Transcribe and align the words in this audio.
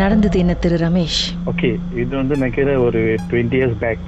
நடந்தது 0.00 0.36
என்ன 0.42 0.54
திரு 0.62 0.76
ரமேஷ்? 0.84 1.20
ஓகே 1.50 1.68
இது 2.02 2.12
வந்து 2.20 2.34
நினைக்கிற 2.38 2.72
ஒரு 2.86 3.00
டுவெண்ட்டி 3.30 3.58
இயர்ஸ் 3.60 3.78
பேக் 3.84 4.02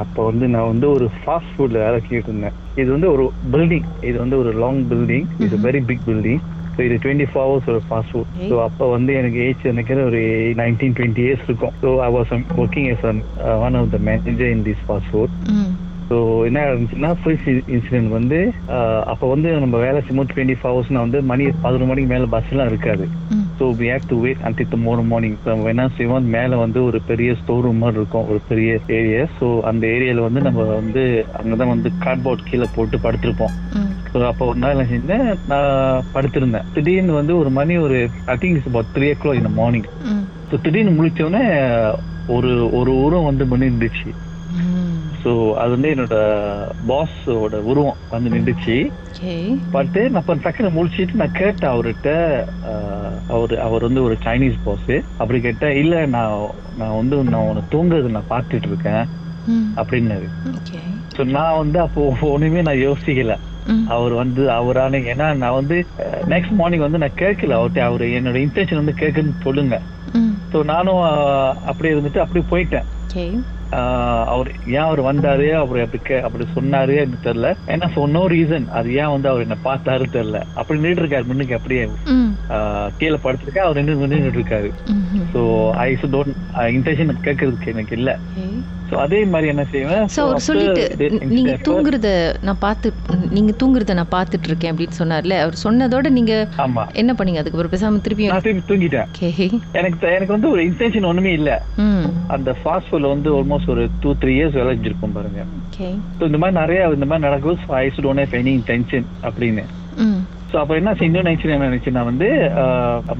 அப்போ 0.00 0.20
வந்து 0.28 0.44
நான் 0.54 0.70
வந்து 0.72 0.86
ஒரு 0.96 1.06
ஃபாஸ்ட் 1.18 1.52
ஃபுட்ல 1.54 1.78
வேலை 1.84 1.98
செஞ்சுட்டு 2.00 2.30
இருந்தேன். 2.30 2.56
இது 2.80 2.88
வந்து 2.94 3.08
ஒரு 3.14 3.24
பில்டிங் 3.54 3.86
இது 4.08 4.16
வந்து 4.22 4.36
ஒரு 4.42 4.50
லாங் 4.64 4.82
பில்டிங் 4.92 5.26
இது 5.46 5.56
வெரி 5.66 5.80
பிக் 5.90 6.04
பில்டிங் 6.08 6.42
ஸோ 6.74 6.80
இது 6.86 6.96
டுவெண்ட்டி 7.04 7.26
ஃபோர் 7.30 7.46
ஹவர்ஸ் 7.46 7.70
ஒரு 7.72 7.82
ஃபாஸ்ட் 7.88 8.12
ஃபுட். 8.12 8.30
ஸோ 8.50 8.56
அப்போ 8.66 8.84
வந்து 8.96 9.12
எனக்கு 9.20 9.38
ஏஜ் 9.46 9.68
நினைக்கிற 9.72 9.98
ஒரு 10.10 10.22
நைன்டீன் 10.62 10.96
டுவெண்ட்டி 10.98 11.24
இயர்ஸ் 11.26 11.46
இருக்கும். 11.48 11.74
So 11.82 11.90
I 12.06 12.10
was 12.16 12.32
working 12.62 12.88
as 12.94 13.04
one 13.66 13.78
of 13.80 13.90
the 13.96 14.00
manager 14.10 14.52
in 14.56 14.66
this 14.68 14.84
fast 14.86 15.10
food 15.12 15.34
so 16.10 16.16
என்ன 16.48 16.62
இருந்துச்சுன்னா 16.70 17.10
ஃபர்ஸ்ட் 17.20 17.46
இன்சிடென்ட் 17.74 18.10
வந்து 18.18 18.38
அப்போ 19.12 19.26
வந்து 19.34 19.48
நம்ம 19.64 19.76
வேலை 19.86 19.98
செய்யும்போது 20.00 20.32
டுவெண்ட்டி 20.34 20.56
ஃபோர் 20.58 20.72
ஹவர்ஸ்னா 20.72 21.04
வந்து 21.06 21.20
மணி 21.30 21.44
பதினொரு 21.64 21.90
மணிக்கு 21.90 22.12
மேலே 22.14 22.26
பஸ்லாம் 22.34 22.70
இருக்காது. 22.72 23.04
ம் 23.36 23.43
so 23.58 23.64
we 23.78 23.86
have 23.92 24.06
to 24.08 24.16
wait 24.20 24.42
until 24.44 24.70
tomorrow 24.70 25.02
morning 25.10 25.36
என்ன 25.72 25.88
செய்வோம் 25.96 26.28
மேலே 26.36 26.56
வந்து 26.56 26.84
ஒரு 26.84 27.00
பெரிய 27.06 27.34
ஸ்டோர் 27.34 27.64
ரூம் 27.64 27.78
மாதிரி 27.78 27.96
இருக்கும் 27.96 28.28
ஒரு 28.28 28.40
பெரிய 28.48 28.70
ஏரியா 28.98 29.24
ஸோ 29.40 29.48
அந்த 29.62 29.86
ஏரியாவில் 29.86 30.26
வந்து 30.26 30.40
நம்ம 30.40 30.62
வந்து 30.72 31.02
அங்கே 31.32 31.56
தான் 31.56 31.72
வந்து 31.74 31.90
கார்ட்போர்ட் 32.04 32.48
கீழே 32.50 32.68
போட்டு 32.74 32.98
படுத்திருப்போம். 32.98 33.54
ஸோ 34.12 34.26
அப்போ 34.26 34.46
ஒரு 34.46 34.58
நாள் 34.58 34.74
என்ன 34.74 34.86
செஞ்சேன் 34.90 35.24
நான் 35.46 36.04
படுத்திருந்தேன். 36.14 36.66
திடீர்னு 36.74 37.12
வந்து 37.12 37.36
ஒரு 37.36 37.50
மணி 37.50 37.76
ஒரு 37.78 37.98
I 38.26 38.36
think 38.36 38.56
it's 38.56 38.70
about 38.72 38.88
three 38.94 39.08
o'clock 39.22 39.34
இந்த 39.34 39.52
மார்னிங் 39.60 39.88
ஸோ 40.50 40.60
திடீர்னு 40.62 40.96
முழிச்சோடனே 40.98 41.42
ஒரு 42.26 42.50
ஒரு 42.78 42.92
உருவம் 43.00 43.24
வந்து 43.24 43.46
பண்ணி 43.46 43.66
இருந்துச்சு 43.66 44.08
ம் 44.10 44.33
ஸோ 45.24 45.30
அது 45.54 45.70
வந்து 45.70 45.92
என்னோட 45.94 46.16
பாஸோட 46.88 47.56
உருவம் 47.62 47.98
வந்து 48.08 48.30
நின்றுச்சு. 48.30 48.76
பட்டு 49.72 50.00
நான் 50.10 50.22
அப்ப 50.22 50.34
டக்குன்னு 50.36 50.70
முடிச்சிட்டு 50.70 51.14
நான் 51.14 51.38
கேட்டேன் 51.40 51.72
அவர்கிட்ட 51.72 52.10
அவர் 53.28 53.54
அவர் 53.58 53.82
வந்து 53.82 54.02
ஒரு 54.02 54.16
சைனீஸ் 54.24 54.56
பாஸ் 54.62 54.90
அப்படி 55.16 55.40
கேட்டேன் 55.40 55.76
இல்ல 55.82 56.06
நான் 56.06 56.34
நான் 56.72 56.96
வந்து 56.96 57.22
நான் 57.28 57.48
உன்னை 57.50 57.62
தூங்குறது 57.74 58.16
நான் 58.16 58.32
பார்த்துட்டு 58.34 58.68
இருக்கேன். 58.68 59.02
அப்படின்னாரு. 59.76 60.26
ஸோ 61.16 61.22
நான் 61.30 61.58
வந்து 61.58 61.78
அப்போ 61.80 62.02
ஒண்ணுமே 62.30 62.62
நான் 62.62 62.84
யோசிக்கல. 62.84 63.34
அவர் 63.88 64.12
வந்து 64.12 64.42
அவரான 64.50 65.00
ஏன்னா 65.12 65.26
நான் 65.36 65.54
வந்து 65.54 65.76
நெக்ஸ்ட் 66.26 66.56
மார்னிங் 66.58 66.86
வந்து 66.86 66.98
நான் 66.98 67.20
கேட்கல 67.22 67.56
அவர்கிட்ட. 67.58 67.82
அவர் 67.82 68.04
என்னோட 68.18 68.38
இன்டென்ஷன் 68.46 68.82
வந்து 68.82 69.00
கேட்குன்னு 69.02 69.34
சொல்லுங்க. 69.42 69.76
ஸோ 70.52 70.58
நானும் 70.64 71.02
அப்படியே 71.62 71.94
இருந்துட்டு 71.94 72.22
அப்படியே 72.24 72.46
போயிட்டேன். 72.50 72.86
அவர் 74.26 74.50
ஏன் 74.66 74.78
அவர் 74.78 75.00
வந்தாரு? 75.00 75.52
அவர் 75.52 75.80
அப்படி 75.80 76.14
அப்படி 76.20 76.44
சொன்னாரு 76.54 76.96
எனக்கு 76.96 77.32
தெரியல. 77.32 77.54
ஏன்னா 77.66 77.94
for 77.94 78.08
no 78.08 78.28
ரீசன் 78.28 78.68
அது 78.68 78.94
ஏன் 78.94 79.06
வந்து 79.06 79.28
அவர் 79.28 79.40
என்ன 79.40 79.56
பார்த்தாரு 79.64 80.04
தெரியல. 80.12 80.42
அப்படி 80.54 80.80
நின்று 80.80 81.02
இருக்காரு 81.02 81.24
முன்னுக்கு 81.24 81.54
அப்படியே. 81.54 81.84
கீழே 82.98 83.18
படுத்திருக்கா 83.22 83.58
அவர் 83.58 83.76
நின்று 83.76 83.96
நின்று 83.96 84.30
இருக்காரு 84.30 84.70
ஸோ 85.34 85.40
ஐ 85.70 85.94
சு 85.94 86.06
டோன்ட் 86.06 86.34
இன்டென்ஷன் 86.54 87.16
கேட்கறதுக்கு 87.24 87.66
எனக்கு 87.66 87.96
இல்ல. 87.96 88.18
ஸோ 88.90 88.94
அதே 88.96 89.24
மாதிரி 89.24 89.48
என்ன 89.48 89.64
செய்வேன்? 89.64 90.06
ந- 91.10 91.26
நீங்க 91.28 91.50
தூங்குறத 91.68 92.08
நான் 92.42 92.58
பார்த்து 92.58 92.92
நீங்க 93.36 93.52
தூங்குறத 93.60 93.94
நான் 93.98 94.14
பார்த்துட்டு 94.14 94.48
இருக்கேன் 94.50 94.72
அப்படின்னு 94.72 94.98
சொன்னார்ல. 95.00 95.36
அவர் 95.44 95.56
சொன்னதோட 95.64 96.08
நீங்க 96.18 96.34
ஆமா. 96.64 96.82
என்ன 97.02 97.12
பண்ணீங்க? 97.18 97.42
அதுக்கப்புறம் 97.42 97.74
பேசாம 97.74 98.00
திருப்பியும் 98.06 98.34
நான் 98.34 98.46
திருப்பி 98.46 98.68
தூங்கிட்டேன். 98.70 99.08
எனக்கு 99.80 100.12
எனக்கு 100.16 100.36
வந்து 100.36 100.50
ஒரு 100.54 100.62
இன்டென்ஷன் 100.70 101.08
ஒண்ணுமே 101.10 101.32
இல்ல. 101.40 101.50
அந்த 102.36 102.50
ஃபாஸ்ட் 102.60 102.90
ஃபுட்ல 102.90 103.12
வந்து 103.14 103.30
ஆல்மோஸ்ட் 103.38 103.72
ஒரு 103.74 103.84
டூ 104.04 104.12
த்ரீ 104.22 104.34
இயர்ஸ் 104.38 104.58
வேலை 104.60 104.74
செஞ்சிருக்கோம் 104.74 105.16
பாருங்க. 105.18 105.46
ஸோ 106.18 106.22
இந்த 106.30 106.40
மாதிரி 106.42 106.58
நிறைய 106.62 106.82
இந்த 106.98 107.08
மாதிரி 107.10 107.26
நடக்குது. 107.28 107.74
ஐ 107.82 107.86
சு 107.96 108.04
டோன்ட் 108.06 108.24
ஹேவ் 108.24 108.38
எனி 108.42 108.54
இன்டென்ஷன் 108.60 109.08
அப்படின்னு. 109.28 109.64
ஸோ 110.50 110.58
அப்போ 110.60 110.74
என்ன 110.80 110.90
செஞ்சோம்? 110.98 111.26
நினைச்சு 111.26 111.46
என்ன 111.54 111.68
நினைச்சேன் 111.70 111.96
நான் 111.96 112.10
வந்து 112.10 112.26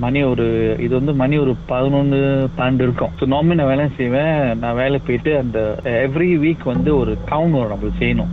மணி 0.05 0.20
ஒரு 0.33 0.45
இது 0.85 0.92
வந்து 0.98 1.12
மணி 1.23 1.37
ஒரு 1.45 1.53
பதினொன்று 1.70 2.20
பன்னெண்டு 2.58 2.86
இருக்கும். 2.86 3.14
ஸோ 3.20 3.27
நார்மலி 3.33 3.58
நான் 3.61 3.73
வேலை 3.73 3.86
செய்வேன். 3.98 4.36
நான் 4.63 4.79
வேலை 4.83 4.98
போயிட்டு 5.07 5.33
அந்த 5.42 5.58
எவ்ரி 6.05 6.31
வீக் 6.45 6.64
வந்து 6.73 6.91
ஒரு 7.01 7.14
கவுண்ட் 7.33 7.58
வரும் 7.58 7.75
நம்மளுக்கு 7.75 8.02
செய்யணும். 8.02 8.33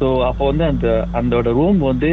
ஸோ 0.00 0.06
அப்போ 0.28 0.44
வந்து 0.50 0.64
அந்த 0.70 0.88
அதோட 1.18 1.52
ரூம் 1.58 1.78
வந்து 1.90 2.10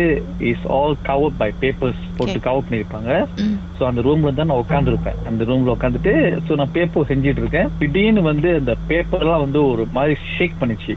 is 0.51 0.67
all 0.77 0.95
cover 1.09 1.38
by 1.41 1.49
papers 1.63 2.03
போட்டு 2.17 2.38
கவர் 2.47 2.66
பண்ணியிருப்பாங்க 2.67 3.11
ஸோ 3.77 3.83
அந்த 3.89 4.03
ரூம்ல 4.07 4.33
தான் 4.38 4.49
நான் 4.51 4.63
உட்காந்துருப்பேன் 4.66 5.19
அந்த 5.31 5.47
ரூம்ல 5.49 5.75
உட்காந்துட்டு 5.77 6.13
ஸோ 6.47 6.57
நான் 6.61 6.75
பேப்பர் 6.77 7.09
செஞ்சுட்டு 7.13 7.44
இருக்கேன் 7.44 7.71
திடீர்னு 7.81 8.23
வந்து 8.31 8.51
அந்த 8.59 8.75
பேப்பர்லாம் 8.91 9.44
வந்து 9.45 9.61
ஒரு 9.71 9.85
மாதிரி 9.97 10.16
ஷேக் 10.35 10.61
பண்ணிச்சு. 10.61 10.95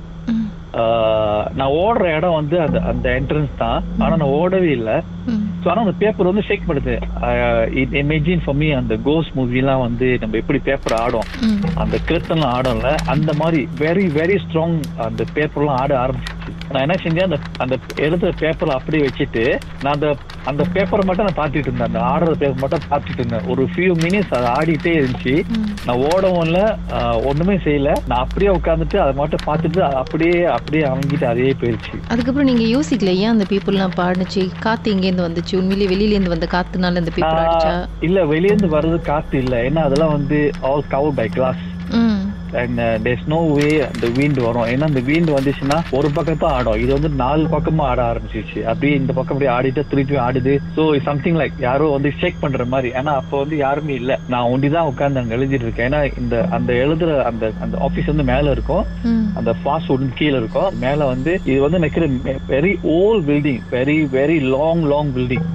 நான் 1.59 1.75
ஓடுற 1.83 2.07
இடம் 2.17 2.39
வந்து 2.39 2.57
அந்த 2.65 2.79
அந்த 2.91 3.07
என்ட்ரன்ஸ் 3.19 3.53
தான். 3.61 3.79
ஆனா 4.03 4.15
நான் 4.21 4.35
ஓடவே 4.41 4.71
இல்லை. 4.79 4.97
ஸோ 5.61 5.67
ஆனால் 5.71 5.85
அந்த 5.85 5.95
பேப்பர் 6.03 6.29
வந்து 6.31 6.45
ஷேக் 6.49 6.67
பண்ணுது. 6.69 6.95
இமேஜின் 8.03 8.43
ஃபார் 8.45 8.59
மீ 8.63 8.69
அந்த 8.81 8.95
கோஸ் 9.07 9.31
மூவிலாம் 9.37 9.85
வந்து 9.85 10.09
நம்ம 10.23 10.37
எப்படி 10.43 10.61
பேப்பர் 10.69 10.97
ஆடும். 11.03 11.31
அந்த 11.85 11.97
கிருத்தம்லாம் 12.09 12.55
ஆடும்ல. 12.59 12.91
அந்த 13.15 13.33
மாதிரி 13.41 13.63
வெரி 13.85 14.07
வெரி 14.19 14.37
ஸ்ட்ராங் 14.45 14.77
அந்த 15.09 15.25
பேப்பர்லாம் 15.39 15.81
ஆட 15.85 15.95
ஆரம்பிச்சிச்சு 16.05 16.55
நான் 16.73 16.85
என்ன 16.85 16.97
செஞ்சேன்? 17.03 17.27
அந்த 17.27 17.37
அந்த 17.65 17.75
எழுதுற 18.07 18.31
பேப்பர் 18.43 18.77
அப்படியே 18.77 19.03
வச்சுட்டு 19.07 19.45
நான் 19.83 19.95
அந்த 19.97 20.09
அந்த 20.51 20.63
பேப்பரை 20.75 21.05
மட்டும் 21.07 21.27
நான் 21.29 21.39
பார்த்துட்டு 21.39 21.69
இருந்தேன். 21.69 21.89
அந்த 21.89 22.01
ஆடுற 22.11 22.33
பேப்பர் 22.43 22.63
மட்டும் 22.63 22.87
பார்த்துட்டு 22.91 23.21
இருந்தேன். 23.21 23.47
ஒரு 23.53 23.63
ஃபியூ 23.73 23.93
மினிட்ஸ் 24.05 24.35
அது 24.39 24.47
ஆடிட்டே 24.57 24.93
இருந்துச்சு. 24.99 25.35
நான் 25.87 26.03
ஓடவும் 26.11 26.45
இல்லை 26.47 26.65
ஒண்ணுமே 27.31 27.57
செய்யல. 27.67 27.93
நான் 28.11 28.23
அப்படியே 28.25 28.51
உட்காந்துட்டு 28.59 28.99
அதை 29.05 29.15
மட்டும் 29.21 29.45
பார்த்துட்டு 29.49 29.81
அப்படியே 30.03 30.37
அப்படியே 30.57 30.85
அமைஞ்சிட்டு 30.91 31.29
அதே 31.33 31.51
போயிடுச்சு 31.63 31.95
அதுக்கப்புறம் 32.13 32.51
நீங்க 32.51 32.65
யோசிக்கல 32.75 33.15
ஏன் 33.23 33.33
அந்த 33.35 33.47
பேப்பர்லாம் 33.53 33.97
பாடுச்சு 34.01 34.45
காத்து 34.67 34.95
இங்கேருந்து 34.97 35.27
வந்துச்சு? 35.29 35.55
உண்மையிலேயே 35.61 35.91
வெளியிலேருந்து 35.95 36.35
வந்த 36.35 36.49
காத்துனால 36.57 37.03
அந்த 37.05 37.15
பேப்பர் 37.19 38.05
இல்ல 38.09 38.19
வெளியேந்து 38.33 38.69
வர்றது 38.77 39.01
காத்து 39.11 39.37
இல்ல. 39.45 39.55
ஏன்னா 39.69 39.83
அதெல்லாம் 39.89 40.15
வந்து 40.19 40.39
all 40.71 40.91
cover 40.95 41.19
by 41.21 41.29
glass 41.37 41.63
and 42.63 43.09
no 43.33 43.41
way 43.57 43.69
அந்த 43.91 44.07
வீண்டு 44.17 44.41
வரும். 44.47 44.67
ஏன்னா 44.73 44.89
அந்த 44.91 45.03
வீண்டு 45.09 45.37
வந்துச்சுன்னா 45.37 45.79
ஒரு 45.99 46.09
பக்கம் 46.17 46.41
தான் 46.43 46.55
ஆடும். 46.57 46.81
இது 46.85 46.91
வந்து 46.99 47.11
நாலு 47.23 47.45
பக்கமா 47.55 47.85
ஆட 47.91 48.03
ஆரம்பிச்சிச்சு 48.11 48.61
அப்படியே 48.71 48.95
இந்த 49.01 49.13
பக்கம் 49.19 49.35
அப்படியே 49.35 49.53
ஆடிட்டு 49.57 49.85
திருப்பி 49.93 50.17
ஆடுது. 50.27 50.55
ஸோ 50.77 50.85
சம்திங் 51.09 51.39
லைக் 51.41 51.57
யாரோ 51.67 51.89
வந்து 51.97 52.13
ஷேக் 52.21 52.43
பண்ற 52.45 52.65
மாதிரி. 52.75 52.91
ஏன்னா 53.01 53.15
அப்போ 53.21 53.37
வந்து 53.43 53.57
யாருமே 53.65 53.95
இல்ல. 54.01 54.19
நான் 54.35 54.51
ஒண்டி 54.55 54.71
தான் 54.77 54.91
உட்காந்து 54.93 55.23
அங்க 55.23 55.37
எழுதிட்டு 55.39 55.67
இருக்கேன். 55.69 55.89
ஏன்னா 55.91 56.03
இந்த 56.23 56.37
அந்த 56.59 56.73
எழுதுற 56.85 57.19
அந்த 57.31 57.53
அந்த 57.67 57.77
ஆபீஸ் 57.89 58.13
வந்து 58.13 58.29
மேல 58.33 58.51
இருக்கும். 58.57 58.85
அந்த 59.39 59.55
ஃபாஸ்ட் 59.61 59.89
ஃபுட் 59.91 60.19
கீழே 60.21 60.37
இருக்கும். 60.43 60.71
மேல 60.85 61.07
வந்து 61.13 61.33
இது 61.51 61.61
வந்து 61.67 61.83
நிக்கிற 61.85 62.07
very 62.55 62.73
old 62.99 63.27
building 63.31 63.61
very 63.77 63.99
very 64.19 64.39
long 64.57 64.85
long 64.93 65.13
building. 65.17 65.47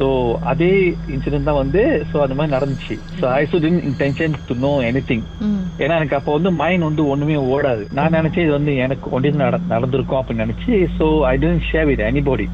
So 0.00 0.06
அதே 0.52 0.70
இன்சிடென்ட் 1.14 1.48
தான் 1.50 1.60
வந்து 1.60 1.82
ஸோ 2.10 2.16
அந்த 2.24 2.34
மாதிரி 2.38 2.54
நடந்துச்சு. 2.56 2.96
So 3.20 3.24
I 3.36 3.42
should 3.52 3.66
in 3.68 3.80
intention 3.90 4.34
to 4.48 4.54
know 4.64 4.72
any 4.88 5.02
hmm. 5.46 5.62
ஏன்னா 5.82 5.94
எனக்கு 6.00 6.16
அப்போ 6.18 6.32
வந்து 6.36 6.50
மைண்ட் 6.60 6.86
வந்து 6.88 7.02
ஒண்ணுமே 7.12 7.36
ஓடாது. 7.54 7.84
நான் 7.90 8.16
நினைச்சேன் 8.18 8.44
இது 8.46 8.52
வந்து 8.56 8.72
எனக்கு 8.76 9.06
ஒன்றி 9.10 9.32
நட 9.42 9.60
நடந்திருக்கும் 9.74 10.20
அப்படின்னு 10.20 10.44
நினைச்சு 10.46 10.72
so 10.98 11.06
I 11.30 11.34
didn't 11.44 11.66
share 11.70 11.88
with 11.90 12.04
anybody. 12.08 12.46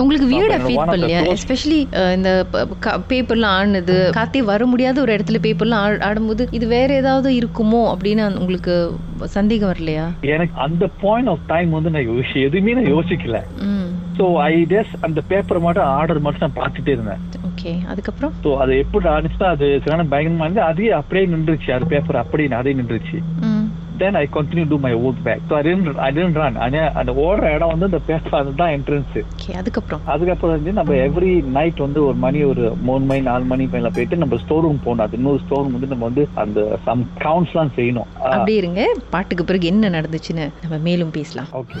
உங்களுக்கு 0.00 0.26
அப்ப 0.28 0.58
ஃபீல் 0.66 0.80
பண்ணலையா? 0.82 1.20
எஸ்பெஷலி 1.34 1.80
இந்த 2.16 2.30
பேப்பர்லாம் 3.12 3.56
ஆடுனது. 3.58 3.96
காத்தே 4.18 4.42
வர 4.52 4.66
முடியாத 4.72 5.00
ஒரு 5.04 5.14
இடத்துல 5.16 5.40
பேப்பர்லாம் 5.46 6.02
ஆடும்போது 6.08 6.42
இது 6.58 6.68
வேற 6.76 6.90
ஏதாவது 6.94 7.30
இருக்குமோ 7.40 7.82
அப்படின்னு 7.92 8.26
உங்களுக்கு 8.42 8.74
சந்தேகம் 9.36 9.70
வரலையா? 9.72 10.04
எனக்கு 10.34 10.54
அந்த 10.66 10.84
பாயிண்ட் 11.02 11.32
ஆஃப் 11.34 11.46
டைம் 11.46 11.70
வந்து 11.78 11.92
நான் 11.94 12.08
எதுவுமே 12.46 12.76
நான் 12.78 12.92
யோசிக்கல. 12.94 13.38
ஸோ 14.20 14.26
ஐ 14.46 14.54
ஜஸ்ட் 14.72 14.94
அந்த 15.06 15.20
பேப்பரை 15.28 15.60
மட்டும் 15.66 15.90
ஆர்டர் 15.98 16.24
மட்டும் 16.24 16.44
நான் 16.44 16.58
பார்த்துட்டே 16.60 16.94
இருந்தேன். 16.96 17.20
ஓகே 17.50 17.70
அதுக்கப்புறம்? 17.92 18.32
ஸோ 18.44 18.50
அது 18.62 18.72
எப்படி 18.84 19.06
ஆனிச்சுன்னா 19.16 19.50
அது 19.56 19.66
சரியான 19.84 20.08
பயங்கரமா 20.14 20.46
இருந்து 20.46 20.62
அதே 20.70 20.88
அப்படியே 21.00 21.26
நின்றுச்சு 21.34 21.70
அது 21.76 21.86
பேப்பர் 21.92 22.22
அப்படியே 22.22 22.56
அதே 22.62 22.72
நின்றுச்சு. 22.80 23.18
Then 24.02 24.18
I 24.20 24.22
continue 24.34 24.66
to 24.72 24.76
my 24.84 24.90
work 25.06 25.22
back 25.26 25.42
so 25.48 25.54
I 25.58 25.62
didn't 25.66 25.98
I 26.06 26.08
didn't 26.18 26.38
run 26.42 26.58
அந்த 27.00 27.12
ஓடுற 27.24 27.48
இடம் 27.56 27.72
வந்து 27.72 27.88
அந்த 27.90 28.00
பேப்பர் 28.08 28.38
அதுதான் 28.40 28.72
என்ட்ரன்ஸ் 28.76 29.16
அதுக்கப்புறம்? 29.62 30.04
அதுக்கப்புறம் 30.14 30.54
வந்து 30.56 30.72
நம்ம 30.78 30.94
எவ்ரி 31.06 31.32
நைட் 31.58 31.84
வந்து 31.86 32.00
ஒரு 32.08 32.18
மணி 32.26 32.42
ஒரு 32.52 32.64
மூணு 32.88 33.04
மணி 33.10 33.22
நாலு 33.30 33.46
மணி 33.52 33.66
மேல 33.74 33.90
போயிட்டு 33.96 34.22
நம்ம 34.22 34.38
ஸ்டோர் 34.44 34.64
ரூம் 34.66 34.84
போகணும். 34.86 35.04
அது 35.06 35.18
இன்னொரு 35.20 35.42
ஸ்டோர் 35.44 35.64
ரூம் 35.64 35.76
வந்து 35.78 35.92
நம்ம 35.94 36.08
வந்து 36.10 36.24
அந்த 36.44 36.60
சம் 36.86 37.04
கவுண்ட்ஸ்லாம் 37.26 37.74
செய்யணும். 37.78 38.08
அப்படியே 38.34 38.60
இருங்க. 38.62 38.84
பாட்டுக்கு 39.16 39.48
பிறகு 39.50 39.72
என்ன 39.72 39.92
நடந்துச்சுன்னு 39.98 40.46
நம்ம 40.64 40.78
மேலும் 40.88 41.14
பேசலாம். 41.18 41.50
ஓகே 41.62 41.80